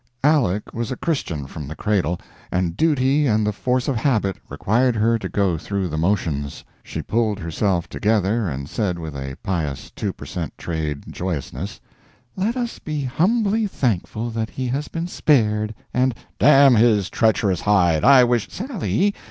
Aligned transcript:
Aleck 0.23 0.73
was 0.73 0.89
a 0.91 0.95
Christian 0.95 1.45
from 1.45 1.67
the 1.67 1.75
cradle, 1.75 2.19
and 2.51 2.75
duty 2.75 3.27
and 3.27 3.45
the 3.45 3.53
force 3.53 3.87
of 3.87 3.95
habit 3.97 4.37
required 4.49 4.95
her 4.95 5.19
to 5.19 5.29
go 5.29 5.59
through 5.59 5.89
the 5.89 5.97
motions. 5.99 6.63
She 6.81 7.03
pulled 7.03 7.37
herself 7.37 7.87
together 7.87 8.49
and 8.49 8.67
said, 8.67 8.97
with 8.97 9.15
a 9.15 9.37
pious 9.43 9.91
two 9.91 10.11
per 10.11 10.25
cent. 10.25 10.57
trade 10.57 11.03
joyousness: 11.11 11.79
"Let 12.35 12.57
us 12.57 12.79
be 12.79 13.03
humbly 13.03 13.67
thankful 13.67 14.31
that 14.31 14.49
he 14.49 14.65
has 14.69 14.87
been 14.87 15.05
spared; 15.05 15.75
and" 15.93 16.15
"Damn 16.39 16.73
his 16.73 17.07
treacherous 17.11 17.61
hide, 17.61 18.03
I 18.03 18.23
wish" 18.23 18.49
"Sally! 18.51 19.13